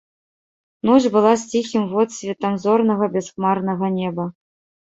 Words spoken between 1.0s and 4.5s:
была з ціхім водсветам зорнага бясхмарнага неба.